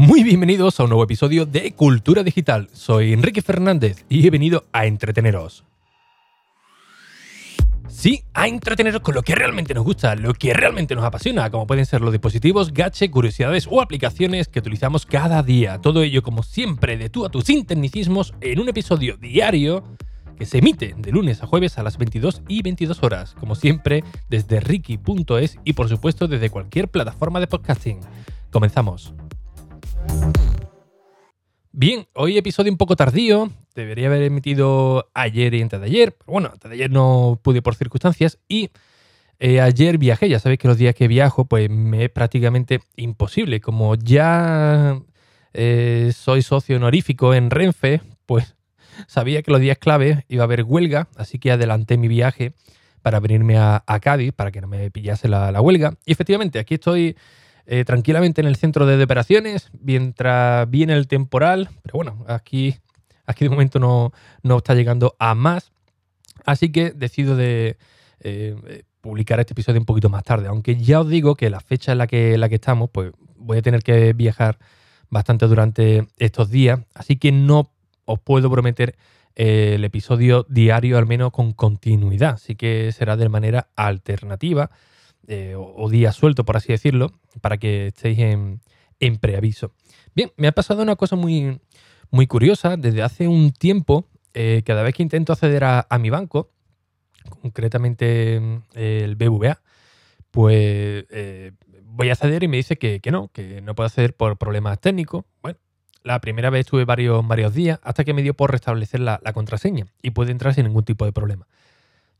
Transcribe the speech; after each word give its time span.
Muy 0.00 0.24
bienvenidos 0.24 0.80
a 0.80 0.84
un 0.84 0.88
nuevo 0.88 1.04
episodio 1.04 1.44
de 1.44 1.72
Cultura 1.72 2.22
Digital. 2.22 2.70
Soy 2.72 3.12
Enrique 3.12 3.42
Fernández 3.42 4.06
y 4.08 4.26
he 4.26 4.30
venido 4.30 4.64
a 4.72 4.86
entreteneros. 4.86 5.66
Sí, 7.86 8.24
a 8.32 8.48
entreteneros 8.48 9.02
con 9.02 9.14
lo 9.14 9.22
que 9.22 9.34
realmente 9.34 9.74
nos 9.74 9.84
gusta, 9.84 10.14
lo 10.14 10.32
que 10.32 10.54
realmente 10.54 10.94
nos 10.94 11.04
apasiona, 11.04 11.50
como 11.50 11.66
pueden 11.66 11.84
ser 11.84 12.00
los 12.00 12.12
dispositivos, 12.12 12.72
gache, 12.72 13.10
curiosidades 13.10 13.68
o 13.70 13.82
aplicaciones 13.82 14.48
que 14.48 14.60
utilizamos 14.60 15.04
cada 15.04 15.42
día. 15.42 15.82
Todo 15.82 16.02
ello, 16.02 16.22
como 16.22 16.42
siempre, 16.44 16.96
de 16.96 17.10
tú 17.10 17.26
a 17.26 17.28
tus 17.28 17.44
tecnicismos 17.44 18.32
en 18.40 18.58
un 18.58 18.70
episodio 18.70 19.18
diario 19.18 19.84
que 20.38 20.46
se 20.46 20.60
emite 20.60 20.94
de 20.96 21.12
lunes 21.12 21.42
a 21.42 21.46
jueves 21.46 21.76
a 21.76 21.82
las 21.82 21.98
22 21.98 22.40
y 22.48 22.62
22 22.62 23.02
horas, 23.02 23.36
como 23.38 23.54
siempre, 23.54 24.02
desde 24.30 24.60
ricky.es 24.60 25.58
y 25.62 25.74
por 25.74 25.90
supuesto 25.90 26.26
desde 26.26 26.48
cualquier 26.48 26.88
plataforma 26.88 27.38
de 27.38 27.48
podcasting. 27.48 28.00
Comenzamos. 28.50 29.12
Bien, 31.72 32.06
hoy 32.12 32.36
episodio 32.36 32.70
un 32.70 32.76
poco 32.76 32.94
tardío. 32.94 33.48
Debería 33.74 34.08
haber 34.08 34.22
emitido 34.24 35.08
ayer 35.14 35.54
y 35.54 35.62
antes 35.62 35.80
de 35.80 35.86
ayer. 35.86 36.12
Pero 36.12 36.32
bueno, 36.32 36.50
antes 36.52 36.68
de 36.68 36.74
ayer 36.74 36.90
no 36.90 37.40
pude 37.42 37.62
por 37.62 37.74
circunstancias. 37.74 38.38
Y 38.48 38.70
eh, 39.38 39.62
ayer 39.62 39.96
viajé. 39.96 40.28
Ya 40.28 40.40
sabéis 40.40 40.58
que 40.58 40.68
los 40.68 40.76
días 40.76 40.94
que 40.94 41.08
viajo, 41.08 41.46
pues 41.46 41.70
me 41.70 42.04
es 42.04 42.10
prácticamente 42.10 42.80
imposible. 42.96 43.62
Como 43.62 43.94
ya 43.94 45.00
eh, 45.54 46.12
soy 46.14 46.42
socio 46.42 46.76
honorífico 46.76 47.32
en 47.32 47.50
Renfe, 47.50 48.02
pues 48.26 48.56
sabía 49.06 49.42
que 49.42 49.50
los 49.50 49.60
días 49.60 49.78
clave 49.78 50.26
iba 50.28 50.42
a 50.42 50.44
haber 50.44 50.64
huelga. 50.64 51.08
Así 51.16 51.38
que 51.38 51.50
adelanté 51.50 51.96
mi 51.96 52.08
viaje 52.08 52.52
para 53.00 53.20
venirme 53.20 53.56
a, 53.56 53.82
Cádiz 54.02 54.32
para 54.34 54.50
que 54.50 54.60
no 54.60 54.66
me 54.66 54.90
pillase 54.90 55.28
la, 55.28 55.50
la 55.50 55.62
huelga. 55.62 55.94
Y 56.04 56.12
efectivamente, 56.12 56.58
aquí 56.58 56.74
estoy 56.74 57.16
eh, 57.72 57.84
tranquilamente 57.84 58.40
en 58.40 58.48
el 58.48 58.56
centro 58.56 58.84
de 58.84 59.00
operaciones 59.00 59.70
mientras 59.80 60.68
viene 60.68 60.92
el 60.94 61.06
temporal. 61.06 61.68
Pero 61.84 61.92
bueno, 61.92 62.24
aquí, 62.26 62.74
aquí 63.26 63.44
de 63.44 63.48
momento 63.48 63.78
no, 63.78 64.12
no 64.42 64.56
está 64.56 64.74
llegando 64.74 65.14
a 65.20 65.36
más. 65.36 65.70
Así 66.44 66.72
que 66.72 66.90
decido 66.90 67.36
de 67.36 67.76
eh, 68.22 68.82
publicar 69.00 69.38
este 69.38 69.52
episodio 69.52 69.78
un 69.78 69.86
poquito 69.86 70.08
más 70.08 70.24
tarde. 70.24 70.48
Aunque 70.48 70.82
ya 70.82 70.98
os 70.98 71.08
digo 71.08 71.36
que 71.36 71.48
la 71.48 71.60
fecha 71.60 71.92
en 71.92 71.98
la 71.98 72.08
que, 72.08 72.36
la 72.38 72.48
que 72.48 72.56
estamos, 72.56 72.90
pues 72.90 73.12
voy 73.36 73.58
a 73.58 73.62
tener 73.62 73.84
que 73.84 74.14
viajar 74.14 74.58
bastante 75.08 75.46
durante 75.46 76.08
estos 76.16 76.50
días. 76.50 76.80
Así 76.92 77.18
que 77.18 77.30
no 77.30 77.70
os 78.04 78.18
puedo 78.18 78.50
prometer 78.50 78.96
el 79.36 79.84
episodio 79.84 80.44
diario, 80.48 80.98
al 80.98 81.06
menos 81.06 81.30
con 81.30 81.52
continuidad. 81.52 82.30
Así 82.30 82.56
que 82.56 82.90
será 82.90 83.16
de 83.16 83.28
manera 83.28 83.68
alternativa. 83.76 84.70
Eh, 85.28 85.54
o, 85.56 85.88
día 85.88 86.12
suelto, 86.12 86.44
por 86.44 86.56
así 86.56 86.72
decirlo, 86.72 87.12
para 87.40 87.58
que 87.58 87.88
estéis 87.88 88.18
en, 88.18 88.60
preaviso. 89.20 89.72
Bien, 90.14 90.32
me 90.36 90.48
ha 90.48 90.52
pasado 90.52 90.82
una 90.82 90.96
cosa 90.96 91.16
muy, 91.16 91.60
muy 92.10 92.26
curiosa. 92.26 92.76
Desde 92.76 93.02
hace 93.02 93.28
un 93.28 93.52
tiempo, 93.52 94.06
eh, 94.34 94.62
cada 94.64 94.82
vez 94.82 94.94
que 94.94 95.02
intento 95.02 95.32
acceder 95.32 95.64
a, 95.64 95.86
mi 96.00 96.10
banco, 96.10 96.50
concretamente 97.42 98.36
eh, 98.74 99.02
el 99.04 99.16
BVA, 99.16 99.60
pues 100.30 101.06
voy 101.84 102.08
a 102.08 102.12
acceder 102.12 102.42
y 102.42 102.48
me 102.48 102.56
dice 102.56 102.76
que, 102.76 103.00
no, 103.10 103.28
que 103.28 103.60
no 103.60 103.74
puedo 103.74 103.86
acceder 103.86 104.14
por 104.14 104.36
problemas 104.38 104.80
técnicos. 104.80 105.24
Bueno, 105.42 105.58
la 106.02 106.20
primera 106.20 106.50
vez 106.50 106.60
estuve 106.60 106.84
varios, 106.84 107.26
varios 107.26 107.54
días 107.54 107.78
hasta 107.82 108.04
que 108.04 108.14
me 108.14 108.22
dio 108.22 108.34
por 108.34 108.50
restablecer 108.50 109.00
la, 109.00 109.18
contraseña 109.34 109.86
y 110.02 110.10
puede 110.10 110.32
entrar 110.32 110.54
sin 110.54 110.66
ningún 110.66 110.84
tipo 110.84 111.04
de 111.04 111.12
problema. 111.12 111.46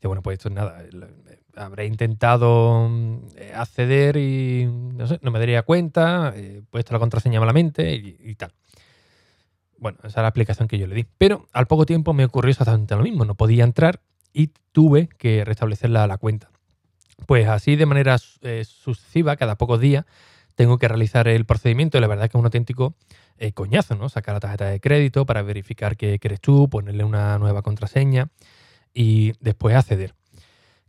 Bueno, 0.07 0.21
pues 0.21 0.39
esto 0.39 0.49
es 0.49 0.55
nada, 0.55 0.83
habré 1.55 1.85
intentado 1.85 2.87
mm, 2.89 3.17
acceder 3.55 4.17
y 4.17 4.65
no 4.65 5.07
sé, 5.07 5.19
no 5.21 5.31
me 5.31 5.39
daría 5.39 5.63
cuenta, 5.63 6.33
he 6.35 6.61
puesto 6.69 6.93
la 6.93 6.99
contraseña 6.99 7.39
malamente 7.39 7.93
y, 7.93 8.35
tal. 8.35 8.53
Bueno, 9.77 9.97
esa 9.99 10.07
es 10.07 10.15
la 10.17 10.27
explicación 10.27 10.67
que 10.67 10.77
yo 10.77 10.87
le 10.87 10.95
di. 10.95 11.05
Pero 11.17 11.47
al 11.53 11.67
poco 11.67 11.85
tiempo 11.85 12.13
me 12.13 12.25
ocurrió 12.25 12.51
exactamente 12.51 12.95
lo 12.95 13.03
mismo. 13.03 13.25
No 13.25 13.35
podía 13.35 13.63
entrar 13.63 14.01
y 14.31 14.51
tuve 14.71 15.07
que 15.17 15.43
restablecer 15.43 15.89
la, 15.89 16.17
cuenta. 16.17 16.49
Pues 17.25 17.47
así 17.47 17.75
de 17.75 17.85
manera 17.87 18.17
eh, 18.41 18.63
sucesiva, 18.63 19.35
cada 19.37 19.57
pocos 19.57 19.79
días, 19.79 20.05
tengo 20.55 20.77
que 20.77 20.87
realizar 20.87 21.27
el 21.27 21.45
procedimiento. 21.45 21.97
Y 21.97 22.01
la 22.01 22.07
verdad 22.07 22.25
es 22.25 22.31
que 22.31 22.37
es 22.37 22.39
un 22.39 22.45
auténtico 22.45 22.93
eh, 23.37 23.53
coñazo, 23.53 23.95
¿no? 23.95 24.07
Sacar 24.07 24.35
la 24.35 24.39
tarjeta 24.39 24.65
de 24.65 24.79
crédito 24.79 25.25
para 25.25 25.41
verificar 25.41 25.97
que, 25.97 26.19
que 26.19 26.27
eres 26.27 26.41
tú, 26.41 26.69
ponerle 26.69 27.03
una 27.03 27.39
nueva 27.39 27.63
contraseña 27.63 28.29
y 28.93 29.33
después 29.39 29.75
acceder. 29.75 30.13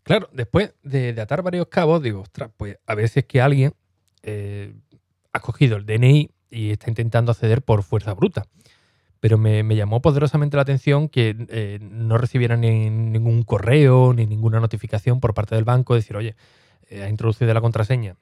Claro, 0.03 0.29
después 0.33 0.75
de, 0.83 1.19
atar 1.21 1.43
varios 1.43 1.69
cabos, 1.69 2.03
digo, 2.03 2.23
ostras, 2.23 2.51
pues 2.57 2.79
a 2.87 2.95
veces 2.95 3.19
es 3.19 3.25
que 3.27 3.41
alguien 3.41 3.75
eh, 4.23 4.75
ha 5.33 5.41
cogido 5.41 5.77
el 5.77 5.87
DNI 5.87 6.31
y 6.51 6.71
está 6.71 6.91
intentando 6.91 7.31
acceder 7.31 7.63
por 7.63 7.83
fuerza 7.83 8.13
bruta. 8.15 8.47
Pero 9.21 9.39
me, 9.39 9.63
llamó 9.77 10.03
poderosamente 10.03 10.57
la 10.57 10.63
atención 10.63 11.09
que 11.09 11.47
eh, 11.49 11.79
no 11.81 12.19
recibieran 12.19 12.63
ni 12.63 12.91
ningún 12.91 13.45
correo 13.45 14.13
ni 14.13 14.27
ninguna 14.27 14.59
notificación 14.59 15.21
por 15.21 15.33
parte 15.35 15.55
del 15.55 15.65
banco, 15.65 15.95
decir, 15.95 16.17
oye, 16.17 16.35
eh, 16.89 17.05
ha 17.05 17.09
introducido 17.09 17.55
la 17.55 17.61
contraseña, 17.61 18.17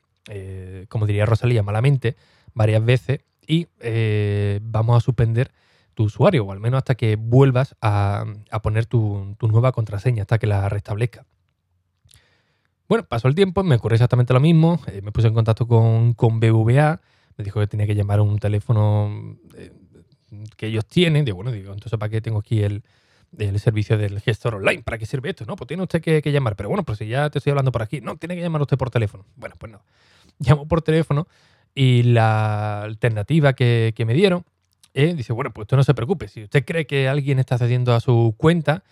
como 0.88 1.06
diría 1.06 1.26
Rosalía, 1.26 1.62
malamente, 1.62 2.14
varias 2.52 2.84
veces, 2.84 3.20
y 3.46 3.66
vamos 4.60 4.96
a 4.96 5.00
suspender 5.00 5.50
usuario, 6.03 6.44
o 6.44 6.53
al 6.53 6.61
menos 6.61 6.78
hasta 6.78 6.94
que 6.94 7.16
vuelvas 7.16 7.77
a, 7.81 8.25
poner 8.62 8.87
tu, 8.87 9.37
nueva 9.41 9.72
contraseña, 9.72 10.22
hasta 10.22 10.38
que 10.38 10.47
la 10.47 10.69
restablezca. 10.69 11.27
Bueno, 12.88 13.05
pasó 13.05 13.28
el 13.28 13.34
tiempo, 13.34 13.62
me 13.62 13.77
ocurrió 13.77 13.94
exactamente 13.94 14.33
lo 14.33 14.41
mismo. 14.41 14.81
Eh, 14.88 15.00
me 15.03 15.12
puse 15.12 15.28
en 15.28 15.34
contacto 15.34 15.66
con, 15.66 16.15
con, 16.15 16.41
BVA, 16.41 17.00
me 17.37 17.44
dijo 17.44 17.61
que 17.61 17.66
tenía 17.66 17.87
que 17.87 17.94
llamar 17.94 18.19
a 18.19 18.22
un 18.22 18.38
teléfono 18.38 19.37
eh, 19.56 19.72
que 20.56 20.66
ellos 20.66 20.87
tienen. 20.87 21.25
Digo, 21.25 21.37
bueno, 21.37 21.53
digo, 21.53 21.72
entonces 21.72 21.99
¿para 21.99 22.11
qué 22.11 22.21
tengo 22.21 22.38
aquí 22.41 22.62
el, 22.62 22.82
servicio 23.59 23.97
del 23.97 24.21
gestor 24.21 24.56
online? 24.56 24.82
¿Para 24.82 24.99
qué 24.99 25.06
sirve 25.06 25.31
esto? 25.31 25.44
No, 25.47 25.56
pues 25.56 25.69
tiene 25.69 25.82
usted 25.82 26.03
que, 26.03 26.32
llamar. 26.32 26.56
Pero 26.56 26.69
bueno, 26.69 26.84
pues 26.84 26.99
si 26.99 27.06
ya 27.06 27.31
te 27.31 27.38
estoy 27.38 27.50
hablando 27.50 27.71
por 27.71 27.82
aquí, 27.82 28.00
no, 28.00 28.17
tiene 28.17 28.34
que 28.34 28.43
llamar 28.43 28.62
usted 28.62 28.77
por 28.77 28.91
teléfono. 28.91 29.25
Bueno, 29.37 29.55
pues 29.59 29.71
no. 29.71 29.82
Llamo 30.38 30.67
por 30.67 30.82
teléfono 30.82 31.28
y 31.75 32.03
la 32.03 32.82
alternativa 32.82 33.53
que, 33.53 33.94
me 34.06 34.15
dieron 34.15 34.44
eh, 34.94 35.14
dice, 35.14 35.32
bueno, 35.32 35.52
pues 35.52 35.64
usted 35.64 35.76
no 35.76 35.84
se 35.84 35.94
preocupe. 35.94 36.28
Si 36.28 36.44
usted 36.44 36.64
cree 36.64 36.86
que 36.86 37.08
alguien 37.08 37.38
está 37.38 37.54
accediendo 37.54 37.94
a 37.94 38.00
su 38.00 38.34
cuenta, 38.36 38.82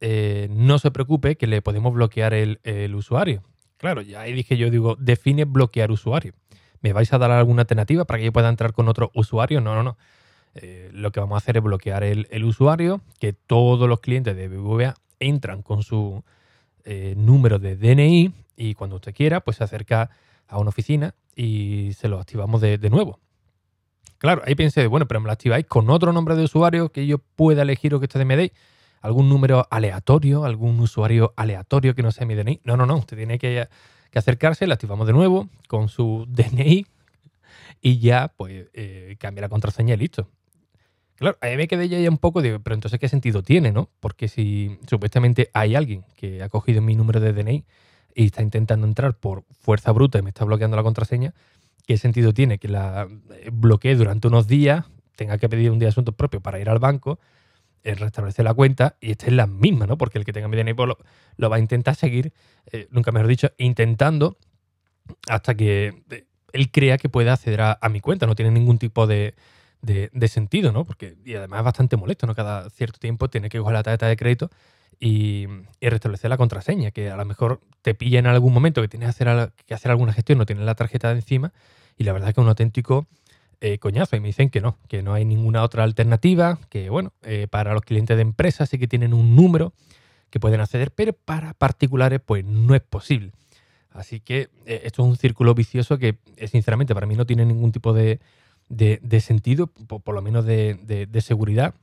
eh, 0.00 0.48
no 0.50 0.78
se 0.78 0.90
preocupe 0.90 1.36
que 1.36 1.46
le 1.46 1.62
podemos 1.62 1.92
bloquear 1.92 2.34
el, 2.34 2.94
usuario. 2.94 3.42
Claro, 3.76 4.00
ya 4.00 4.20
ahí 4.20 4.32
dije 4.32 4.56
yo, 4.56 4.70
digo, 4.70 4.96
define 4.98 5.44
bloquear 5.44 5.90
usuario. 5.90 6.32
¿Me 6.80 6.92
vais 6.92 7.12
a 7.12 7.18
dar 7.18 7.30
alguna 7.30 7.62
alternativa 7.62 8.04
para 8.04 8.18
que 8.18 8.24
yo 8.26 8.32
pueda 8.32 8.48
entrar 8.48 8.72
con 8.72 8.88
otro 8.88 9.10
usuario? 9.14 9.60
No, 9.60 9.74
no, 9.74 9.82
no. 9.82 9.98
Eh, 10.54 10.90
lo 10.92 11.12
que 11.12 11.20
vamos 11.20 11.36
a 11.36 11.38
hacer 11.38 11.56
es 11.56 11.62
bloquear 11.62 12.02
el, 12.04 12.44
usuario, 12.44 13.00
que 13.18 13.32
todos 13.32 13.88
los 13.88 14.00
clientes 14.00 14.36
de 14.36 14.48
BBVA 14.48 14.94
entran 15.20 15.62
con 15.62 15.82
su 15.82 16.24
número 17.14 17.60
de 17.60 17.76
DNI 17.76 18.32
y 18.56 18.74
cuando 18.74 18.96
usted 18.96 19.14
quiera, 19.14 19.40
pues 19.40 19.58
se 19.58 19.64
acerca 19.64 20.10
a 20.48 20.58
una 20.58 20.70
oficina 20.70 21.14
y 21.36 21.92
se 21.94 22.08
lo 22.08 22.18
activamos 22.18 22.60
de, 22.60 22.76
de 22.76 22.90
nuevo. 22.90 23.20
Claro, 24.22 24.40
ahí 24.46 24.54
pensé, 24.54 24.86
bueno, 24.86 25.08
pero 25.08 25.18
me 25.18 25.26
lo 25.26 25.32
activáis 25.32 25.66
con 25.66 25.90
otro 25.90 26.12
nombre 26.12 26.36
de 26.36 26.44
usuario 26.44 26.90
que 26.90 27.08
yo 27.08 27.18
pueda 27.18 27.62
elegir 27.62 27.92
o 27.92 27.98
que 27.98 28.04
ustedes 28.04 28.24
me 28.24 28.36
deis 28.36 28.52
algún 29.00 29.28
número 29.28 29.66
aleatorio, 29.68 30.44
algún 30.44 30.78
usuario 30.78 31.34
aleatorio 31.34 31.96
que 31.96 32.04
no 32.04 32.12
sea 32.12 32.24
mi 32.24 32.36
DNI. 32.36 32.60
No, 32.62 32.76
no, 32.76 32.86
no. 32.86 32.98
Usted 32.98 33.16
tiene 33.16 33.36
que, 33.40 33.66
acercarse, 34.14 34.64
le 34.68 34.74
activamos 34.74 35.08
de 35.08 35.12
nuevo 35.12 35.48
con 35.66 35.88
su 35.88 36.24
DNI 36.30 36.86
y 37.80 37.98
ya 37.98 38.32
pues 38.36 38.68
eh, 38.74 39.16
cambia 39.18 39.42
la 39.42 39.48
contraseña 39.48 39.94
y 39.94 39.96
listo. 39.96 40.28
Claro, 41.16 41.36
a 41.40 41.48
mí 41.48 41.56
me 41.56 41.66
quedé 41.66 41.88
ya 41.88 42.08
un 42.08 42.18
poco, 42.18 42.42
digo, 42.42 42.60
pero 42.60 42.74
entonces 42.74 43.00
¿qué 43.00 43.08
sentido 43.08 43.42
tiene, 43.42 43.72
no? 43.72 43.90
Porque 43.98 44.28
si 44.28 44.78
supuestamente 44.88 45.50
hay 45.52 45.74
alguien 45.74 46.04
que 46.14 46.44
ha 46.44 46.48
cogido 46.48 46.80
mi 46.80 46.94
número 46.94 47.18
de 47.18 47.32
DNI 47.32 47.64
y 48.14 48.26
está 48.26 48.40
intentando 48.40 48.86
entrar 48.86 49.14
por 49.16 49.42
fuerza 49.58 49.90
bruta 49.90 50.20
y 50.20 50.22
me 50.22 50.30
está 50.30 50.44
bloqueando 50.44 50.76
la 50.76 50.84
contraseña, 50.84 51.34
¿qué 51.86 51.96
sentido 51.98 52.32
tiene 52.32 52.58
que 52.58 52.68
la 52.68 53.08
eh, 53.30 53.50
bloquee 53.52 53.94
durante 53.96 54.28
unos 54.28 54.46
días, 54.46 54.86
tenga 55.16 55.38
que 55.38 55.48
pedir 55.48 55.70
un 55.70 55.78
día 55.78 55.86
de 55.86 55.90
asuntos 55.90 56.14
propios 56.14 56.42
para 56.42 56.58
ir 56.58 56.68
al 56.68 56.78
banco 56.78 57.18
restablecer 57.84 58.44
la 58.44 58.54
cuenta 58.54 58.96
y 59.00 59.10
esta 59.10 59.26
es 59.26 59.32
la 59.32 59.46
misma, 59.46 59.86
¿no? 59.86 59.98
Porque 59.98 60.18
el 60.18 60.24
que 60.24 60.32
tenga 60.32 60.48
mi 60.48 60.56
DNI 60.56 60.74
lo, 60.74 60.98
lo, 61.36 61.50
va 61.50 61.56
a 61.56 61.58
intentar 61.58 61.96
seguir, 61.96 62.32
eh, 62.70 62.86
nunca 62.90 63.10
mejor 63.10 63.28
dicho, 63.28 63.50
intentando 63.58 64.38
hasta 65.28 65.54
que 65.54 66.04
eh, 66.10 66.26
él 66.52 66.70
crea 66.70 66.98
que 66.98 67.08
pueda 67.08 67.32
acceder 67.32 67.60
a, 67.60 67.78
mi 67.90 68.00
cuenta. 68.00 68.26
No 68.26 68.34
tiene 68.34 68.50
ningún 68.50 68.78
tipo 68.78 69.06
de, 69.06 69.34
sentido, 70.28 70.70
¿no? 70.70 70.84
Porque, 70.84 71.16
y 71.24 71.34
además 71.34 71.60
es 71.60 71.64
bastante 71.64 71.96
molesto, 71.96 72.26
¿no? 72.26 72.34
Cada 72.34 72.70
cierto 72.70 72.98
tiempo 72.98 73.28
tiene 73.28 73.48
que 73.48 73.58
coger 73.58 73.74
la 73.74 73.82
tarjeta 73.82 74.06
de 74.06 74.16
crédito 74.16 74.50
y, 75.00 75.46
restablecer 75.80 76.30
la 76.30 76.36
contraseña, 76.36 76.90
que 76.90 77.10
a 77.10 77.16
lo 77.16 77.24
mejor 77.24 77.60
te 77.82 77.94
pilla 77.94 78.18
en 78.18 78.26
algún 78.26 78.52
momento 78.52 78.80
que 78.80 78.88
tienes 78.88 79.16
que 79.16 79.24
hacer, 79.24 79.52
que 79.66 79.74
hacer 79.74 79.90
alguna 79.90 80.12
gestión, 80.12 80.38
no 80.38 80.46
tienes 80.46 80.64
la 80.64 80.74
tarjeta 80.74 81.08
de 81.08 81.16
encima 81.16 81.52
y 81.98 82.04
la 82.04 82.12
verdad 82.12 82.28
es 82.28 82.34
que 82.34 82.40
es 82.40 82.44
un 82.44 82.48
auténtico 82.48 83.06
eh, 83.60 83.78
coñazo 83.78 84.16
y 84.16 84.20
me 84.20 84.28
dicen 84.28 84.50
que 84.50 84.60
no, 84.60 84.76
que 84.88 85.02
no 85.02 85.14
hay 85.14 85.24
ninguna 85.24 85.62
otra 85.62 85.84
alternativa, 85.84 86.58
que 86.68 86.90
bueno, 86.90 87.12
eh, 87.22 87.46
para 87.48 87.74
los 87.74 87.82
clientes 87.82 88.16
de 88.16 88.22
empresas 88.22 88.68
sí 88.68 88.78
que 88.78 88.88
tienen 88.88 89.14
un 89.14 89.36
número 89.36 89.72
que 90.30 90.40
pueden 90.40 90.60
acceder, 90.60 90.90
pero 90.90 91.12
para 91.12 91.54
particulares 91.54 92.20
pues 92.24 92.44
no 92.44 92.74
es 92.74 92.80
posible. 92.80 93.32
Así 93.90 94.20
que 94.20 94.48
eh, 94.66 94.82
esto 94.84 95.02
es 95.02 95.08
un 95.08 95.16
círculo 95.16 95.54
vicioso 95.54 95.98
que 95.98 96.16
sinceramente 96.50 96.94
para 96.94 97.06
mí 97.06 97.14
no 97.14 97.26
tiene 97.26 97.44
ningún 97.44 97.70
tipo 97.70 97.92
de, 97.92 98.18
de, 98.68 99.20
sentido, 99.20 99.66
por, 99.66 100.14
lo 100.14 100.22
menos 100.22 100.44
de, 100.44 101.08
seguridad, 101.20 101.74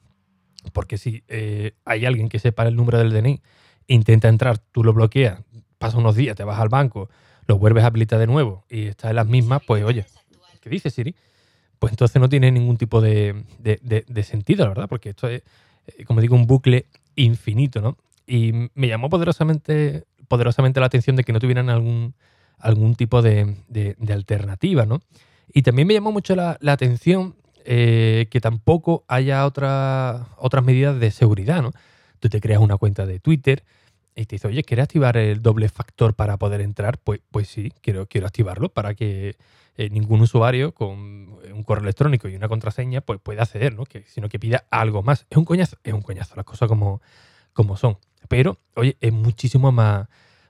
porque 0.74 0.98
si 0.98 1.24
eh, 1.28 1.74
hay 1.86 2.06
alguien 2.06 2.30
que 2.30 2.40
sepa 2.40 2.68
el 2.68 2.76
número 2.76 2.98
del 2.98 3.12
DNI, 3.12 3.42
intenta 3.88 4.28
entrar, 4.28 4.58
tú 4.58 4.84
lo 4.84 4.94
bloqueas, 4.94 5.42
pasa 5.78 5.98
unos 5.98 6.16
días, 6.16 6.36
te 6.36 6.44
vas 6.44 6.60
al 6.60 6.70
banco, 6.70 7.10
lo 7.48 7.58
vuelves 7.58 7.84
a 7.84 7.88
habilitar 7.88 8.20
de 8.20 8.28
nuevo 8.28 8.66
y 8.70 8.88
está 8.88 9.10
en 9.10 9.16
las 9.16 9.28
mismas, 9.28 9.62
pues 9.66 9.84
oye, 9.84 10.06
¿qué 10.62 10.70
dice 10.70 10.90
Siri? 10.90 11.16
Pues 11.80 11.94
entonces 11.94 12.22
no 12.22 12.30
tiene 12.30 12.52
ningún 12.52 12.78
tipo 12.78 13.02
de, 13.02 13.44
sentido, 14.24 14.66
la 14.66 14.70
verdad, 14.70 14.88
porque 14.90 15.10
esto 15.10 15.28
es, 15.28 15.42
eh, 15.88 16.04
como 16.06 16.22
digo, 16.22 16.36
un 16.36 16.46
bucle 16.46 16.86
infinito, 17.16 17.82
¿no? 17.82 17.98
Y 18.28 18.52
me 18.76 18.88
llamó 18.88 19.10
poderosamente, 19.10 20.04
poderosamente 20.28 20.80
la 20.80 20.86
atención 20.86 21.16
de 21.16 21.24
que 21.24 21.34
no 21.34 21.40
tuvieran 21.40 21.70
algún, 21.70 22.14
algún 22.60 22.96
tipo 22.96 23.22
de, 23.22 23.56
alternativa, 24.10 24.86
¿no? 24.86 25.02
Y 25.52 25.64
también 25.64 25.88
me 25.88 25.96
llamó 25.96 26.12
mucho 26.12 26.36
la, 26.36 26.60
atención 26.68 27.36
eh, 27.66 28.28
que 28.30 28.42
tampoco 28.42 29.06
haya 29.08 29.46
otra, 29.46 30.28
otras 30.38 30.64
medidas 30.64 31.00
de 31.00 31.12
seguridad, 31.12 31.62
¿no? 31.62 31.72
Tú 32.20 32.30
te 32.30 32.42
creas 32.42 32.62
una 32.62 32.78
cuenta 32.78 33.06
de 33.06 33.20
Twitter 33.20 33.64
y 34.16 34.26
te 34.26 34.36
dice, 34.36 34.48
oye, 34.48 34.64
¿quieres 34.64 34.84
activar 34.84 35.18
el 35.18 35.42
doble 35.42 35.70
factor 35.70 36.14
para 36.14 36.38
poder 36.38 36.62
entrar? 36.62 36.98
Pues, 36.98 37.22
pues 37.32 37.48
sí, 37.48 37.72
quiero, 37.82 38.06
quiero 38.08 38.28
activarlo 38.28 38.70
para 38.70 38.94
que 38.94 39.36
eh, 39.78 39.90
ningún 39.90 40.20
usuario 40.22 40.74
con 40.74 40.90
un 41.00 41.64
correo 41.64 41.84
electrónico 41.84 42.28
y 42.28 42.36
una 42.36 42.50
contraseña 42.50 43.02
pues 43.02 43.20
pueda 43.22 43.44
acceder, 43.44 43.76
¿no? 43.76 43.86
Sino 44.08 44.28
que 44.28 44.38
pida 44.40 44.66
algo 44.72 45.04
más. 45.04 45.26
Es 45.30 45.38
un 45.38 45.46
coñazo, 45.46 45.78
es 45.84 45.94
un 45.94 46.02
coñazo, 46.02 46.36
las 46.36 46.46
cosas 46.46 46.68
como, 46.68 47.02
como 47.54 47.78
son. 47.78 47.98
Pero, 48.28 48.58
oye, 48.76 48.98
es 49.00 49.14
muchísimo 49.14 49.72
más, 49.72 50.08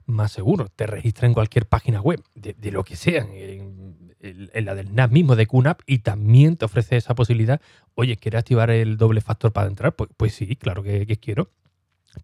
más 0.09 0.31
seguro. 0.31 0.67
Te 0.75 0.87
registra 0.87 1.27
en 1.27 1.33
cualquier 1.33 1.65
página 1.65 2.01
web, 2.01 2.21
de, 2.35 2.71
lo 2.71 2.83
que 2.83 2.95
sea, 2.95 3.27
en, 3.31 4.65
la 4.65 4.75
del 4.75 4.93
NAP 4.93 5.11
mismo, 5.11 5.35
de 5.35 5.47
QNAP, 5.47 5.81
y 5.85 5.99
también 5.99 6.57
te 6.57 6.65
ofrece 6.65 6.97
esa 6.97 7.15
posibilidad. 7.15 7.61
Oye, 7.95 8.17
¿quieres 8.17 8.39
activar 8.39 8.69
el 8.69 8.97
doble 8.97 9.21
factor 9.21 9.51
para 9.51 9.67
entrar? 9.67 9.95
Pues, 9.95 10.09
pues 10.17 10.33
sí, 10.33 10.55
claro 10.55 10.83
que, 10.83 11.05
quiero. 11.17 11.49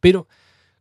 Pero 0.02 0.28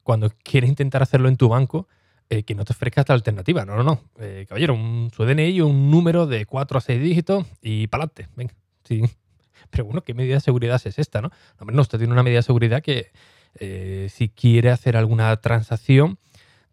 cuando 0.02 0.30
quieres 0.42 0.68
intentar 0.68 1.02
hacerlo 1.02 1.28
en 1.28 1.36
tu 1.36 1.48
banco, 1.48 1.88
eh, 2.30 2.42
que 2.42 2.54
no 2.54 2.64
te 2.64 2.72
ofrezca 2.72 3.02
esta 3.02 3.12
alternativa. 3.12 3.64
No, 3.64 3.76
no, 3.76 3.82
no. 3.82 4.00
Eh, 4.18 4.46
caballero, 4.48 4.74
un, 4.74 5.10
su 5.14 5.24
DNI, 5.24 5.60
un 5.60 5.90
número 5.90 6.26
de 6.26 6.46
4 6.46 6.78
a 6.78 6.80
6 6.80 7.02
dígitos 7.02 7.46
y 7.60 7.86
para 7.86 8.04
adelante. 8.04 8.28
Venga, 8.34 8.54
sí. 8.82 9.02
Pero 9.70 9.84
bueno, 9.84 10.02
¿qué 10.02 10.14
medida 10.14 10.34
de 10.34 10.40
seguridad 10.40 10.80
es 10.84 10.98
esta, 10.98 11.20
no? 11.20 11.30
No, 11.60 11.66
no 11.70 11.82
usted 11.82 11.98
tiene 11.98 12.12
una 12.12 12.22
medida 12.22 12.38
de 12.38 12.44
seguridad 12.44 12.82
que 12.82 13.12
eh, 13.60 14.08
si 14.10 14.28
quiere 14.28 14.70
hacer 14.70 14.96
alguna 14.96 15.36
transacción, 15.36 16.18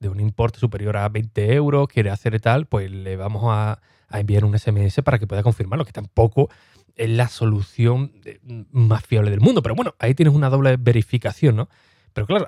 de 0.02 0.10
un 0.10 0.20
importe 0.20 0.60
superior 0.60 0.98
a 0.98 1.08
20 1.08 1.54
euros, 1.54 1.88
quiere 1.88 2.10
hacer 2.10 2.38
tal, 2.42 2.66
pues 2.66 2.92
le 2.92 3.16
vamos 3.16 3.44
a, 3.48 3.80
enviar 4.14 4.44
un 4.44 4.60
SMS 4.60 5.02
para 5.06 5.20
que 5.20 5.28
pueda 5.28 5.42
confirmarlo, 5.42 5.86
que 5.86 5.94
tampoco 5.94 6.50
es 6.96 7.10
la 7.10 7.30
solución 7.30 8.12
más 8.72 9.06
fiable 9.06 9.32
del 9.32 9.40
mundo. 9.40 9.64
Pero 9.64 9.74
bueno, 9.74 9.96
ahí 10.00 10.14
tienes 10.14 10.36
una 10.36 10.50
doble 10.50 10.76
verificación, 10.76 11.56
¿no? 11.56 11.70
Pero 12.12 12.28
claro, 12.28 12.46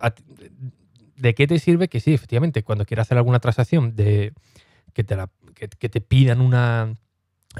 ¿de 1.15 1.33
qué 1.33 1.47
te 1.47 1.59
sirve 1.59 1.87
que 1.87 2.01
sí, 2.01 2.13
efectivamente, 2.13 2.63
cuando 2.63 2.85
quieras 2.85 3.07
hacer 3.07 3.17
alguna 3.17 3.39
transacción, 3.39 3.95
de 3.95 4.33
que 4.91 5.05
te, 5.05 5.15
que, 5.53 5.87
te 5.87 6.01
pidan 6.01 6.41
una, 6.41 6.95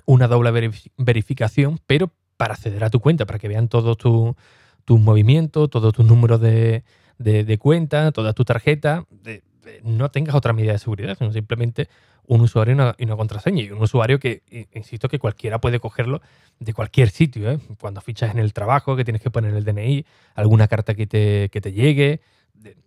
una 0.06 0.28
doble 0.28 0.70
verificación, 0.98 1.80
pero 1.88 2.12
para 2.36 2.56
acceder 2.56 2.84
a 2.84 2.90
tu 2.90 3.00
cuenta, 3.00 3.26
para 3.26 3.40
que 3.40 3.48
vean 3.48 3.70
todos 3.70 3.98
tus 3.98 4.36
tu 4.84 4.98
movimientos, 4.98 5.70
todos 5.70 5.94
tus 5.94 6.06
números 6.06 6.42
de, 6.42 6.84
de, 7.18 7.58
cuenta, 7.58 8.12
toda 8.12 8.34
tu 8.34 8.44
tarjeta, 8.44 9.06
de, 9.10 9.44
no 9.84 10.10
tengas 10.10 10.36
otra 10.36 10.54
medida 10.54 10.74
de 10.74 10.80
seguridad, 10.80 11.18
sino 11.18 11.32
simplemente 11.32 11.90
un 12.26 12.42
usuario 12.42 12.96
y 12.98 13.04
una, 13.04 13.16
contraseña. 13.16 13.64
Y 13.64 13.72
un 13.72 13.82
usuario 13.82 14.20
que, 14.20 14.44
insisto, 14.74 15.10
que 15.10 15.20
cualquiera 15.20 15.60
puede 15.60 15.80
cogerlo 15.80 16.22
de 16.60 16.74
cualquier 16.74 17.10
sitio. 17.10 17.52
¿eh? 17.52 17.60
Cuando 17.80 18.02
fichas 18.02 18.32
en 18.32 18.40
el 18.40 18.54
trabajo, 18.54 18.96
que 18.96 19.04
tienes 19.04 19.22
que 19.22 19.32
poner 19.32 19.54
el 19.54 19.64
DNI, 19.64 20.06
alguna 20.36 20.68
carta 20.68 20.96
que 20.96 21.08
te, 21.08 21.50
que 21.50 21.62
te 21.62 21.74
llegue. 21.74 22.22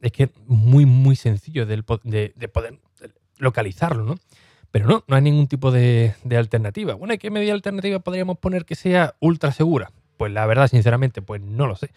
Es 0.00 0.12
que 0.12 0.24
es 0.24 0.30
muy, 0.46 0.86
muy 0.86 1.16
sencillo 1.16 1.66
de, 1.66 1.82
de, 2.04 2.48
poder 2.48 2.78
localizarlo, 3.38 4.04
¿no? 4.04 4.14
Pero 4.70 4.86
no, 4.86 5.04
no 5.06 5.16
hay 5.16 5.22
ningún 5.22 5.48
tipo 5.48 5.70
de, 5.70 6.14
de 6.24 6.36
alternativa. 6.36 6.94
Bueno, 6.94 7.14
¿qué 7.18 7.30
medida 7.30 7.52
alternativa 7.52 7.98
podríamos 7.98 8.38
poner 8.38 8.64
que 8.64 8.74
sea 8.74 9.14
ultra 9.20 9.52
segura? 9.52 9.90
Pues 10.16 10.32
la 10.32 10.46
verdad, 10.46 10.68
sinceramente, 10.68 11.20
pues 11.20 11.42
no 11.42 11.66
lo 11.66 11.76
sé 11.76 11.90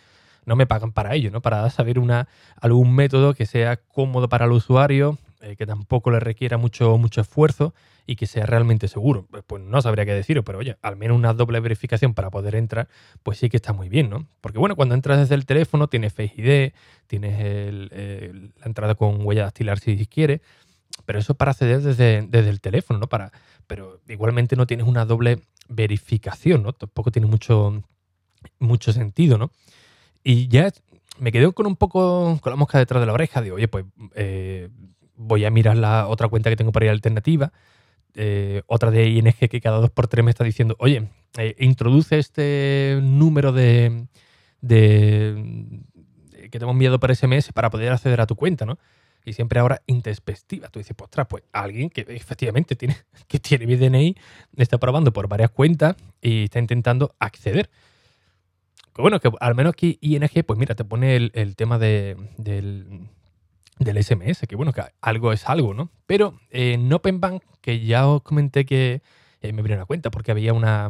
no 0.45 0.55
me 0.55 0.65
pagan 0.65 0.91
para 0.91 1.15
ello, 1.15 1.31
¿no? 1.31 1.41
Para 1.41 1.69
saber 1.69 1.99
una, 1.99 2.27
algún 2.59 2.93
método 2.95 3.33
que 3.33 3.45
sea 3.45 3.77
cómodo 3.77 4.29
para 4.29 4.45
el 4.45 4.51
usuario, 4.51 5.17
eh, 5.41 5.55
que 5.55 5.65
tampoco 5.65 6.11
le 6.11 6.19
requiera 6.19 6.57
mucho, 6.57 6.97
mucho 6.97 7.21
esfuerzo 7.21 7.73
y 8.05 8.15
que 8.15 8.27
sea 8.27 8.45
realmente 8.45 8.87
seguro. 8.87 9.25
Pues, 9.29 9.43
pues, 9.47 9.63
no 9.63 9.81
sabría 9.81 10.05
qué 10.05 10.13
deciros, 10.13 10.43
pero 10.43 10.59
oye, 10.59 10.77
al 10.81 10.97
menos 10.97 11.15
una 11.15 11.33
doble 11.33 11.59
verificación 11.59 12.13
para 12.13 12.29
poder 12.29 12.55
entrar, 12.55 12.89
pues 13.23 13.37
sí 13.37 13.49
que 13.49 13.57
está 13.57 13.71
muy 13.71 13.87
bien, 13.87 14.09
¿no? 14.09 14.25
Porque 14.41 14.57
bueno, 14.57 14.75
cuando 14.75 14.95
entras 14.95 15.19
desde 15.19 15.35
el 15.35 15.45
teléfono 15.45 15.87
tienes 15.87 16.13
Face 16.13 16.33
ID, 16.35 16.73
tienes 17.07 17.91
la 17.91 18.65
entrada 18.65 18.95
con 18.95 19.25
huella 19.25 19.43
dactilar 19.43 19.79
si 19.79 20.05
quieres, 20.07 20.41
pero 21.05 21.19
eso 21.19 21.33
es 21.33 21.37
para 21.37 21.51
acceder 21.51 21.81
desde, 21.81 22.23
desde 22.23 22.49
el 22.49 22.59
teléfono, 22.59 22.99
¿no? 22.99 23.07
Para, 23.07 23.31
pero 23.67 24.01
igualmente 24.07 24.55
no 24.55 24.67
tienes 24.67 24.87
una 24.87 25.05
doble 25.05 25.39
verificación, 25.69 26.63
¿no? 26.63 26.73
Tampoco 26.73 27.11
tiene 27.11 27.27
mucho, 27.27 27.81
mucho 28.59 28.91
sentido, 28.91 29.37
¿no? 29.37 29.51
Y 30.23 30.47
ya 30.47 30.71
me 31.19 31.31
quedé 31.31 31.51
con 31.51 31.67
un 31.67 31.75
poco 31.75 32.39
con 32.41 32.51
la 32.51 32.55
mosca 32.55 32.77
detrás 32.77 33.01
de 33.01 33.07
la 33.07 33.13
oreja. 33.13 33.41
Digo, 33.41 33.55
oye, 33.55 33.67
pues 33.67 33.85
eh, 34.15 34.69
voy 35.15 35.45
a 35.45 35.51
mirar 35.51 35.77
la 35.77 36.07
otra 36.07 36.27
cuenta 36.27 36.49
que 36.49 36.55
tengo 36.55 36.71
para 36.71 36.85
ir 36.85 36.91
alternativa. 36.91 37.51
Eh, 38.15 38.63
otra 38.65 38.89
de 38.89 39.07
ING 39.07 39.33
que 39.33 39.61
cada 39.61 39.77
dos 39.77 39.91
por 39.91 40.07
tres 40.07 40.25
me 40.25 40.31
está 40.31 40.43
diciendo, 40.43 40.75
oye, 40.79 41.07
eh, 41.37 41.55
introduce 41.59 42.17
este 42.17 42.99
número 43.01 43.51
de, 43.51 44.07
que 44.61 46.49
te 46.49 46.57
hemos 46.57 46.73
enviado 46.73 46.99
por 46.99 47.15
SMS 47.15 47.51
para 47.53 47.69
poder 47.69 47.91
acceder 47.91 48.19
a 48.21 48.25
tu 48.25 48.35
cuenta, 48.35 48.65
¿no? 48.65 48.79
Y 49.25 49.33
siempre 49.33 49.59
ahora 49.59 49.81
introspectiva. 49.85 50.69
Tú 50.69 50.79
dices, 50.79 50.95
pues, 50.95 51.11
pues 51.27 51.43
alguien 51.51 51.89
que 51.89 52.05
efectivamente 52.09 52.75
tiene, 52.75 52.97
que 53.27 53.39
tiene 53.39 53.67
mi 53.67 53.75
DNI, 53.75 54.15
está 54.57 54.77
probando 54.79 55.13
por 55.13 55.27
varias 55.27 55.51
cuentas 55.51 55.95
y 56.21 56.45
está 56.45 56.59
intentando 56.59 57.13
acceder 57.19 57.69
bueno, 59.01 59.19
que 59.19 59.31
al 59.39 59.55
menos 59.55 59.71
aquí 59.73 59.97
ING, 60.01 60.43
pues 60.45 60.59
mira, 60.59 60.75
te 60.75 60.83
pone 60.83 61.15
el, 61.15 61.55
tema 61.55 61.79
del, 61.79 62.17
SMS, 63.79 64.47
que 64.47 64.55
bueno, 64.55 64.73
que 64.73 64.83
algo 65.01 65.31
es 65.33 65.47
algo, 65.47 65.73
¿no? 65.73 65.89
Pero 66.05 66.39
en 66.49 66.91
Open 66.91 67.19
Bank, 67.19 67.43
que 67.61 67.79
ya 67.85 68.07
os 68.07 68.21
comenté 68.21 68.65
que 68.65 69.01
eh, 69.41 69.53
me 69.53 69.61
vino 69.61 69.81
a 69.81 69.85
cuenta 69.85 70.11
porque 70.11 70.31
había 70.31 70.53
una, 70.53 70.89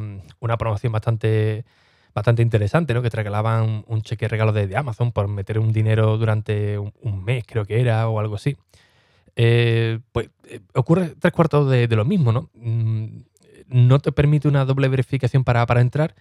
promoción 0.58 0.92
bastante, 0.92 1.66
bastante 2.14 2.42
interesante, 2.42 2.94
¿no? 2.94 3.02
Que 3.02 3.10
te 3.10 3.18
regalaban 3.18 3.84
un 3.88 4.02
cheque 4.02 4.28
regalo 4.28 4.54
de, 4.54 4.76
Amazon 4.76 5.12
por 5.12 5.28
meter 5.28 5.60
un 5.60 5.72
dinero 5.72 6.18
durante 6.18 6.78
un, 6.78 7.24
mes, 7.24 7.44
creo 7.46 7.66
que 7.66 7.80
era, 7.80 8.08
o 8.10 8.20
algo 8.20 8.36
así. 8.36 8.58
Eh, 9.36 10.00
pues 10.12 10.30
eh, 10.50 10.60
ocurre 10.74 11.16
tres 11.20 11.34
cuartos 11.34 11.70
de, 11.70 11.88
lo 11.88 12.06
mismo, 12.06 12.32
¿no? 12.32 12.50
Mm, 12.56 13.22
no 13.68 14.00
te 14.00 14.12
permite 14.12 14.48
una 14.48 14.66
doble 14.66 14.88
verificación 14.88 15.44
para, 15.44 15.66
para 15.66 15.82
entrar 15.82 16.16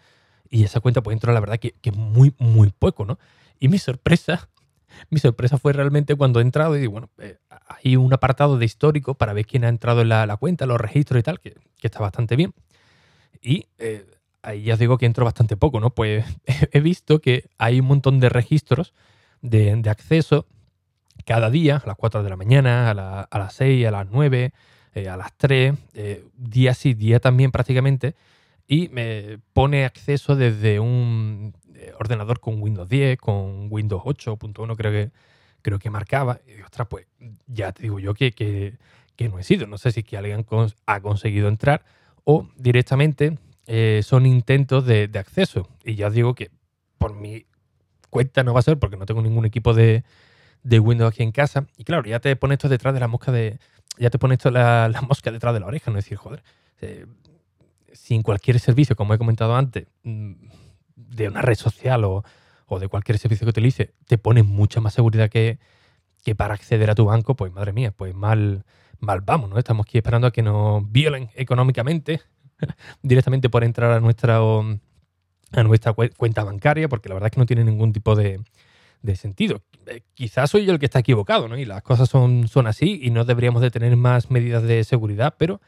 y 0.51 0.65
esa 0.65 0.81
cuenta 0.81 1.03
pues 1.03 1.15
entró 1.15 1.33
la 1.33 1.41
verdad 1.41 1.59
que, 1.59 1.73
que 1.73 1.93
muy, 1.93 2.35
muy 2.39 2.71
poco, 2.71 3.05
¿no? 3.05 3.19
Y 3.59 3.69
mi 3.69 3.79
sorpresa, 3.79 4.49
mi 5.11 5.19
sorpresa 5.19 5.59
fue 5.59 5.73
realmente 5.73 6.15
cuando 6.15 6.41
he 6.41 6.43
entrado 6.43 6.77
y 6.77 6.81
digo, 6.81 6.93
bueno, 6.93 7.11
eh, 7.19 7.39
hay 7.67 7.97
un 7.97 8.13
apartado 8.13 8.59
de 8.59 8.65
histórico 8.65 9.15
para 9.15 9.33
ver 9.33 9.47
quién 9.47 9.65
ha 9.65 9.69
entrado 9.69 10.03
en 10.03 10.09
la, 10.09 10.37
cuenta, 10.37 10.67
los 10.67 10.81
registros 10.81 11.21
y 11.21 11.23
tal, 11.23 11.41
que, 11.41 11.55
está 11.83 12.01
bastante 12.01 12.37
bien. 12.37 12.55
Y 13.41 13.67
eh, 13.79 14.07
ahí 14.43 14.63
ya 14.63 14.75
os 14.75 14.81
digo 14.81 14.99
que 14.99 15.07
entro 15.07 15.25
bastante 15.25 15.57
poco, 15.57 15.81
¿no? 15.81 15.91
Pues 15.91 16.25
he 16.73 16.81
visto 16.81 17.21
que 17.21 17.49
hay 17.59 17.81
un 17.81 17.87
montón 17.87 18.21
de 18.21 18.29
registros 18.29 18.95
de, 19.41 19.81
acceso 19.89 20.47
cada 21.25 21.51
día, 21.51 21.83
a 21.85 21.87
las 21.87 21.97
4 21.97 22.23
de 22.23 22.31
la 22.31 22.37
mañana, 22.37 22.91
a, 22.91 23.39
las 23.39 23.55
6, 23.55 23.87
a 23.87 23.91
las 23.91 24.09
9, 24.11 24.53
eh, 24.95 25.09
a 25.09 25.17
las 25.17 25.33
3, 25.37 25.75
día 26.37 26.75
sí, 26.75 26.95
día 26.95 27.21
también 27.21 27.51
prácticamente, 27.51 28.15
y 28.69 28.91
me 28.91 29.39
pone 29.55 29.87
acceso 29.87 30.37
desde 30.37 30.79
un 30.79 31.55
eh, 31.75 31.93
ordenador 31.99 32.39
con 32.39 32.61
Windows 32.61 32.87
10, 32.87 33.19
con 33.19 33.69
Windows 33.71 34.03
8.1 34.03 34.77
creo 34.77 34.93
que, 34.93 35.11
creo 35.63 35.79
que 35.79 35.89
marcaba. 35.89 36.39
Y 36.47 36.61
ostras, 36.61 36.87
pues 36.89 37.07
ya 37.47 37.73
te 37.73 37.85
digo 37.85 37.99
yo 37.99 38.13
que, 38.13 38.31
que, 38.31 39.29
no 39.29 39.39
he 39.39 39.43
sido. 39.43 39.67
No 39.67 39.79
sé 39.79 39.91
si 39.91 40.03
que 40.03 40.19
alguien 40.19 40.45
ha 40.87 41.01
conseguido 41.01 41.49
entrar 41.49 41.83
o 42.25 42.47
directamente 42.57 43.39
eh, 43.67 44.03
son 44.05 44.27
intentos 44.27 44.85
de, 44.85 45.11
acceso. 45.15 45.67
Y 45.83 45.95
ya 45.95 46.09
os 46.09 46.13
digo 46.13 46.35
que 46.35 46.51
por 46.99 47.15
mi 47.15 47.47
cuenta 48.11 48.45
no 48.45 48.53
va 48.53 48.61
a 48.61 48.63
ser 48.63 48.79
porque 48.79 48.99
no 48.99 49.07
tengo 49.07 49.23
ningún 49.23 49.47
equipo 49.47 49.73
de, 49.73 50.05
Windows 50.63 51.15
aquí 51.15 51.23
en 51.23 51.33
casa. 51.33 51.67
Y 51.79 51.85
claro, 51.85 52.07
ya 52.07 52.21
te 52.21 52.37
pone 52.37 52.55
esto 52.55 52.69
detrás 52.69 52.93
de 52.93 53.01
la 53.01 53.09
mosca 53.09 53.33
de. 53.33 53.59
Ya 53.97 54.11
te 54.11 54.19
pone 54.19 54.35
esto 54.35 54.51
la, 54.51 54.93
mosca 55.09 55.31
detrás 55.31 55.55
de 55.55 55.61
la 55.61 55.67
oreja, 55.67 55.91
no 55.91 55.97
decir, 55.97 56.19
joder. 56.19 56.43
Eh, 56.83 57.07
sin 57.93 58.23
cualquier 58.23 58.61
servicio, 58.61 58.97
como 58.97 59.15
he 59.15 59.19
comentado 59.19 59.57
antes, 59.57 59.87
mm, 60.03 60.33
de 60.97 61.29
una 61.29 61.43
red 61.43 61.57
social 61.57 62.05
o, 62.05 62.25
de 62.79 62.89
cualquier 62.89 63.19
servicio 63.19 63.47
que 63.47 63.51
utilice, 63.51 63.95
te 64.07 64.19
pone 64.19 64.43
mucha 64.43 64.81
más 64.81 64.95
seguridad 64.95 65.31
que, 65.31 65.59
que, 66.23 66.35
para 66.35 66.55
acceder 66.55 66.91
a 66.91 66.95
tu 66.95 67.07
banco, 67.07 67.35
pues 67.35 67.53
madre 67.53 67.73
mía, 67.73 67.93
pues 67.93 68.15
mal, 68.15 68.65
mal 69.01 69.23
vamos, 69.23 69.49
¿no? 69.49 69.59
Estamos 69.59 69.87
aquí 69.87 69.99
esperando 69.99 70.27
a 70.27 70.33
que 70.33 70.43
nos 70.43 70.91
violen 70.91 71.31
económicamente 71.35 72.21
directamente 73.03 73.49
por 73.49 73.65
entrar 73.65 73.93
a 73.93 74.01
nuestra, 74.01 74.39
a 74.39 75.63
nuestra 75.63 75.93
cuenta 75.93 76.45
bancaria, 76.45 76.89
porque 76.89 77.09
la 77.09 77.15
verdad 77.15 77.29
es 77.29 77.33
que 77.33 77.41
no 77.41 77.47
tiene 77.47 77.65
ningún 77.65 77.93
tipo 77.93 78.15
de, 78.15 78.41
sentido. 79.15 79.63
Eh, 79.87 80.03
quizás 80.13 80.51
soy 80.51 80.67
yo 80.67 80.73
el 80.73 80.79
que 80.79 80.87
está 80.87 80.99
equivocado, 80.99 81.49
¿no? 81.49 81.57
Y 81.57 81.65
las 81.65 81.83
cosas 81.83 82.11
son, 82.11 82.49
son 82.49 82.67
así 82.67 83.01
y 83.03 83.11
no 83.11 83.25
deberíamos 83.25 83.63
de 83.63 83.71
tener 83.71 83.97
más 83.97 84.31
medidas 84.31 84.63
de 84.65 84.85
seguridad, 84.85 85.37
pero 85.39 85.63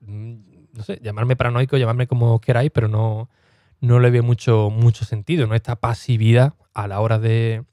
mm, 0.00 0.53
no 0.76 0.82
sé, 0.82 0.98
llamarme 1.02 1.36
paranoico, 1.36 1.76
llamarme 1.76 2.06
como 2.06 2.40
queráis, 2.40 2.70
pero 2.72 2.88
no, 2.88 3.30
no 3.80 4.00
le 4.00 4.10
veo 4.10 4.22
mucho, 4.22 4.70
mucho 4.70 5.04
sentido, 5.04 5.46
¿no? 5.46 5.54
Esta 5.54 5.76
pasividad 5.76 6.54
a 6.74 6.88
la 6.88 7.00
hora 7.00 7.18
de, 7.18 7.64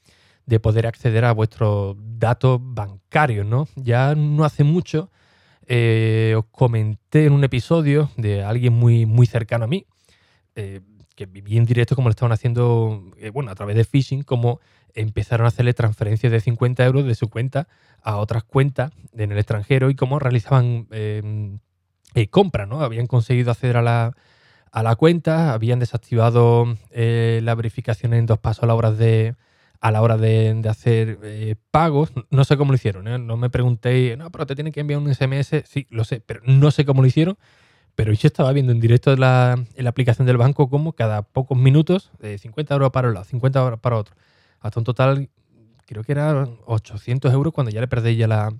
de 0.45 0.59
poder 0.59 0.87
acceder 0.87 1.25
a 1.25 1.31
vuestros 1.33 1.95
datos 1.97 2.59
bancarios, 2.61 3.45
¿no? 3.45 3.67
Ya 3.75 4.15
no 4.15 4.43
hace 4.45 4.63
mucho 4.63 5.09
eh, 5.73 6.35
os 6.37 6.45
comenté 6.51 7.25
en 7.25 7.31
un 7.33 7.45
episodio 7.45 8.09
de 8.17 8.43
alguien 8.43 8.73
muy, 8.73 9.05
muy 9.05 9.25
cercano 9.25 9.65
a 9.65 9.67
mí, 9.67 9.85
eh, 10.55 10.81
que 11.15 11.27
viví 11.27 11.55
en 11.55 11.65
directo 11.65 11.95
como 11.95 12.09
lo 12.09 12.11
estaban 12.11 12.33
haciendo, 12.33 13.11
eh, 13.17 13.29
bueno, 13.29 13.51
a 13.51 13.55
través 13.55 13.77
de 13.77 13.85
phishing, 13.85 14.23
como 14.23 14.59
empezaron 14.93 15.45
a 15.45 15.47
hacerle 15.47 15.73
transferencias 15.73 16.31
de 16.31 16.41
50 16.41 16.85
euros 16.85 17.05
de 17.05 17.15
su 17.15 17.29
cuenta 17.29 17.69
a 18.01 18.17
otras 18.17 18.43
cuentas 18.43 18.91
en 19.13 19.31
el 19.31 19.37
extranjero 19.37 19.89
y 19.89 19.95
cómo 19.95 20.19
realizaban 20.19 20.87
compras, 22.29 22.67
¿no? 22.67 22.81
Habían 22.81 23.07
conseguido 23.07 23.51
acceder 23.51 23.77
a 23.77 23.81
la, 23.81 24.13
a 24.71 24.83
la 24.83 24.95
cuenta, 24.95 25.53
habían 25.53 25.79
desactivado 25.79 26.77
la 26.93 27.55
verificación 27.55 28.13
en 28.13 28.25
dos 28.25 28.39
pasos 28.39 28.63
a 28.63 28.67
la 28.67 28.75
hora 28.75 28.91
de 28.91 29.35
a 29.81 29.89
la 29.89 30.01
hora 30.01 30.15
de, 30.15 30.61
hacer 30.69 31.19
eh, 31.23 31.55
pagos. 31.71 32.13
No 32.29 32.45
sé 32.45 32.55
cómo 32.55 32.71
lo 32.71 32.75
hicieron, 32.75 33.07
¿eh? 33.07 33.17
no 33.17 33.35
me 33.35 33.49
preguntéis, 33.49 34.17
no, 34.17 34.31
pero 34.31 34.45
te 34.45 34.55
tienen 34.55 34.71
que 34.71 34.79
enviar 34.79 34.99
un 34.99 35.13
SMS. 35.13 35.63
Sí, 35.65 35.87
lo 35.89 36.03
sé, 36.03 36.21
pero 36.21 36.41
no 36.45 36.69
sé 36.71 36.85
cómo 36.85 37.01
lo 37.01 37.07
hicieron. 37.07 37.37
Pero 37.95 38.13
yo 38.13 38.27
estaba 38.27 38.53
viendo 38.53 38.71
en 38.71 38.79
directo 38.79 39.11
en 39.11 39.19
la, 39.19 39.65
aplicación 39.85 40.25
del 40.25 40.37
banco 40.37 40.69
como 40.69 40.93
cada 40.93 41.23
pocos 41.23 41.57
minutos, 41.57 42.11
de 42.19 42.37
50 42.37 42.73
euros 42.75 42.91
para 42.91 43.09
un 43.09 43.15
lado, 43.15 43.25
50 43.25 43.59
euros 43.59 43.79
para 43.79 43.97
otro. 43.97 44.15
Hasta 44.59 44.79
un 44.79 44.83
total, 44.85 45.29
creo 45.87 46.03
que 46.03 46.11
era 46.13 46.47
800 46.67 47.33
euros 47.33 47.51
cuando 47.51 47.71
ya 47.71 47.81
le 47.81 47.87
perdéis 47.87 48.17
ya 48.19 48.27
la, 48.27 48.53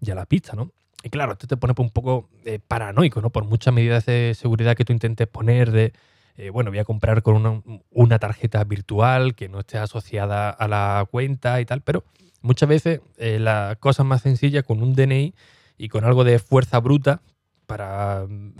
ya 0.00 0.14
la 0.14 0.26
pista, 0.26 0.54
¿no? 0.56 0.72
Y 1.04 1.10
claro, 1.10 1.32
esto 1.32 1.46
te 1.46 1.56
pone 1.56 1.74
un 1.76 1.90
poco 1.90 2.28
eh, 2.44 2.58
paranoico, 2.66 3.20
¿no? 3.20 3.30
Por 3.30 3.44
muchas 3.44 3.72
medidas 3.72 4.06
de 4.06 4.34
seguridad 4.34 4.74
que 4.74 4.84
tú 4.84 4.92
intentes 4.92 5.28
poner 5.28 5.70
de 5.70 5.92
eh, 6.36 6.50
bueno, 6.50 6.70
voy 6.70 6.80
a 6.80 6.84
comprar 6.84 7.22
con 7.22 7.62
una, 7.90 8.18
tarjeta 8.18 8.64
virtual 8.64 9.34
que 9.36 9.48
no 9.48 9.60
esté 9.60 9.78
asociada 9.78 10.50
a 10.50 10.66
la 10.66 11.06
cuenta 11.08 11.60
y 11.60 11.64
tal, 11.64 11.80
pero 11.82 12.04
muchas 12.40 12.68
veces 12.68 13.00
eh, 13.18 13.38
la 13.38 13.76
cosa 13.78 14.02
más 14.02 14.22
sencilla 14.22 14.64
con 14.64 14.82
un 14.82 14.94
DNI 14.94 15.34
y 15.78 15.88
con 15.88 16.04
algo 16.04 16.24
de 16.24 16.40
fuerza 16.40 16.80
bruta 16.80 17.22
para 17.66 18.26
mm, 18.28 18.54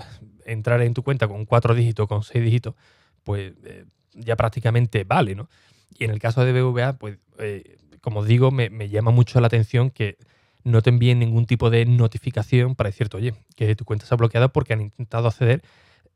entrar 0.46 0.82
en 0.82 0.94
tu 0.94 1.02
cuenta 1.02 1.26
con 1.26 1.46
cuatro 1.46 1.74
dígitos, 1.74 2.06
con 2.06 2.22
seis 2.22 2.44
dígitos, 2.44 2.74
pues 3.24 3.54
eh, 3.64 3.86
ya 4.12 4.36
prácticamente 4.36 5.02
vale, 5.02 5.34
¿no? 5.34 5.48
Y 5.98 6.04
en 6.04 6.10
el 6.10 6.20
caso 6.20 6.44
de 6.44 6.52
BVA, 6.52 6.98
pues 6.98 7.18
como 8.00 8.24
digo, 8.24 8.50
me, 8.50 8.68
llama 8.88 9.10
mucho 9.10 9.40
la 9.40 9.46
atención 9.46 9.90
que 9.90 10.18
no 10.64 10.83
te 10.83 10.90
envíen 10.90 11.18
ningún 11.18 11.47
tipo 11.47 11.71
de 11.71 11.85
notificación 11.85 12.75
para 12.75 12.88
decirte, 12.88 13.16
oye, 13.16 13.35
que 13.54 13.76
tu 13.76 13.85
cuenta 13.85 14.06
se 14.06 14.14
ha 14.14 14.16
bloqueado 14.16 14.49
porque 14.50 14.73
han 14.73 14.80
intentado 14.80 15.28
acceder 15.28 15.62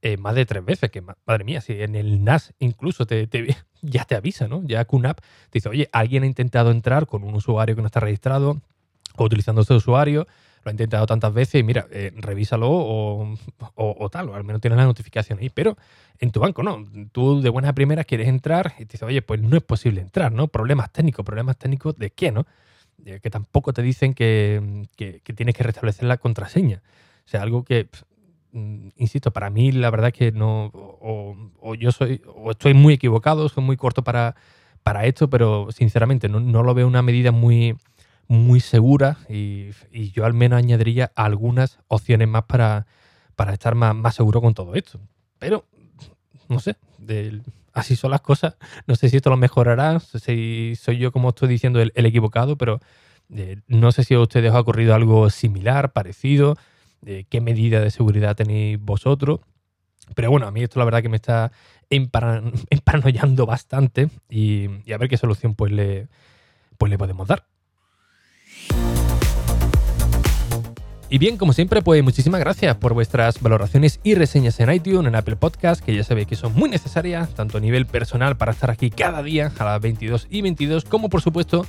eh, 0.01 0.17
más 0.17 0.35
de 0.35 0.47
tres 0.47 0.65
veces, 0.65 0.91
que 0.91 1.03
madre 1.03 1.45
mía, 1.45 1.61
si 1.61 1.73
en 1.83 1.97
el 1.97 2.23
NAS 2.25 2.55
incluso 2.59 3.07
te, 3.07 3.29
ya 3.83 4.05
te 4.05 4.15
avisa, 4.15 4.49
¿no? 4.49 4.63
Ya 4.65 4.85
QNAP 4.85 5.21
te 5.21 5.27
dice, 5.55 5.69
oye, 5.69 5.89
alguien 5.93 6.23
ha 6.23 6.27
intentado 6.27 6.71
entrar 6.71 7.07
con 7.07 7.25
un 7.25 7.35
usuario 7.35 7.75
que 7.75 7.83
no 7.83 7.87
está 7.87 8.01
registrado 8.01 8.61
o 9.17 9.25
utilizando 9.25 9.63
este 9.63 9.75
usuario, 9.75 10.27
lo 10.63 10.71
ha 10.71 10.73
intentado 10.73 11.05
tantas 11.07 11.33
veces 11.35 11.61
y 11.61 11.65
mira, 11.65 11.87
eh, 11.91 12.13
revísalo 12.15 12.69
o, 12.71 14.09
tal, 14.11 14.29
o 14.29 14.35
al 14.35 14.45
menos 14.45 14.61
tienes 14.61 14.77
la 14.77 14.85
notificación 14.85 15.41
ahí. 15.41 15.51
Pero 15.51 15.77
en 16.19 16.31
tu 16.31 16.41
banco 16.41 16.63
no, 16.63 16.85
tú 17.13 17.41
de 17.41 17.49
buenas 17.51 17.73
primeras 17.73 18.07
quieres 18.07 18.29
entrar 18.29 18.75
y 18.79 18.85
te 18.87 18.93
dice, 18.93 19.05
oye, 19.05 19.21
pues 19.23 19.41
no 19.41 19.57
es 19.57 19.63
posible 19.63 20.01
entrar, 20.01 20.33
¿no? 20.33 20.49
Problemas 20.49 20.93
técnicos, 20.93 21.25
problemas 21.25 21.57
técnicos 21.57 21.97
de 21.97 22.11
qué, 22.11 22.31
¿no? 22.33 22.47
Que 23.05 23.31
tampoco 23.31 23.73
te 23.73 23.83
dicen 23.83 24.15
que, 24.15 24.87
que, 24.97 25.21
tienes 25.35 25.55
que 25.55 25.63
restablecer 25.63 26.05
la 26.05 26.19
contraseña. 26.19 26.83
O 27.27 27.29
sea, 27.29 27.43
algo 27.43 27.65
que 27.65 27.89
Mm, 28.53 28.89
insisto, 28.97 29.31
para 29.31 29.51
mí 29.51 29.73
la 29.73 29.91
verdad 29.91 30.13
que 30.13 30.33
no, 30.33 30.71
o, 30.73 31.75
yo 31.75 31.93
soy, 31.93 32.23
o 32.35 32.51
estoy 32.53 32.75
muy 32.75 32.95
equivocado, 32.95 33.49
soy 33.49 33.63
muy 33.63 33.77
corto 33.77 34.03
para, 34.03 34.37
para 34.83 35.05
esto, 35.05 35.29
pero 35.29 35.69
sinceramente 35.71 36.29
no, 36.29 36.63
lo 36.63 36.75
veo 36.75 36.87
una 36.87 37.03
medida 37.03 37.31
muy, 37.31 37.77
muy 38.27 38.61
segura 38.61 39.19
y, 39.29 39.71
yo 40.13 40.25
al 40.25 40.35
menos 40.35 40.59
añadiría 40.59 41.13
algunas 41.15 41.79
opciones 41.89 42.29
más 42.29 42.45
para, 42.45 42.87
para 43.37 43.53
estar 43.53 43.75
más, 43.75 43.95
más 43.95 44.15
seguro 44.15 44.41
con 44.41 44.55
todo 44.55 44.75
esto. 44.75 44.99
Pero, 45.39 45.67
no 46.49 46.59
sé, 46.61 46.77
así 47.79 47.97
son 47.97 48.11
las 48.11 48.21
cosas. 48.21 48.57
No 48.87 48.95
sé 48.97 49.09
si 49.09 49.17
esto 49.17 49.31
lo 49.31 49.37
mejorará, 49.37 50.01
si 50.01 50.75
soy 50.77 50.99
yo, 50.99 51.13
como 51.13 51.31
estoy 51.31 51.49
diciendo, 51.49 51.81
el, 51.81 51.93
equivocado, 51.95 52.57
pero 52.57 52.81
eh, 53.35 53.61
no 53.67 53.93
sé 53.93 54.05
si 54.05 54.15
a 54.15 54.21
ustedes 54.21 54.51
os 54.51 54.57
ha 54.57 54.61
ocurrido 54.61 54.95
algo 54.95 55.31
similar, 55.31 55.93
parecido 55.93 56.57
qué 57.29 57.41
medida 57.41 57.81
de 57.81 57.91
seguridad 57.91 58.37
tenéis 58.37 58.81
vosotros. 58.81 59.41
Pero 60.15 60.31
bueno, 60.31 60.47
a 60.47 60.51
mí 60.51 60.63
esto 60.63 60.79
la 60.79 60.85
verdad 60.85 61.03
que 61.03 61.09
me 61.09 61.17
está 61.17 61.53
emparanoyando 61.91 63.47
bastante 63.47 64.09
y, 64.29 64.67
a 64.93 64.99
ver 64.99 65.09
qué 65.09 65.17
solución 65.17 65.55
pues 65.55 65.73
le, 65.73 66.09
pues 66.77 66.91
le 66.91 66.99
podemos 66.99 67.27
dar. 67.27 67.45
Y 71.11 71.17
bien, 71.17 71.39
como 71.39 71.55
siempre, 71.55 71.81
pues 71.81 72.03
muchísimas 72.03 72.41
gracias 72.41 72.77
por 72.77 72.93
vuestras 72.93 73.41
valoraciones 73.41 73.99
y 74.03 74.15
reseñas 74.15 74.61
en 74.61 74.71
iTunes, 74.71 75.09
en 75.09 75.15
Apple 75.15 75.37
Podcast, 75.37 75.83
que 75.83 75.95
ya 75.95 76.05
sabéis 76.05 76.27
que 76.27 76.37
son 76.37 76.53
muy 76.53 76.69
necesarias, 76.69 77.31
tanto 77.31 77.57
a 77.57 77.61
nivel 77.61 77.87
personal 77.87 78.37
para 78.37 78.53
estar 78.53 78.71
aquí 78.71 78.91
cada 78.91 79.23
día 79.23 79.51
a 79.59 79.65
las 79.65 79.81
22 79.81 80.27
y 80.29 80.43
22, 80.43 80.85
como 80.85 81.09
por 81.09 81.23
supuesto 81.23 81.65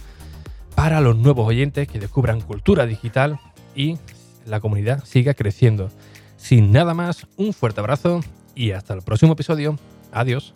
para 0.76 1.00
los 1.00 1.18
nuevos 1.18 1.48
oyentes 1.48 1.88
que 1.88 2.00
descubran 2.00 2.42
cultura 2.42 2.86
digital 2.86 3.40
y 3.76 3.98
la 4.46 4.60
comunidad 4.60 5.06
siga 5.06 5.34
creciendo. 5.34 5.90
Sin 6.36 6.74
nada 6.74 6.94
más, 6.94 7.26
un 7.38 7.54
fuerte 7.54 7.80
abrazo 7.80 8.20
y 8.56 8.72
hasta 8.72 8.94
el 8.94 9.02
próximo 9.02 9.34
episodio. 9.34 9.78
Adiós. 10.12 10.54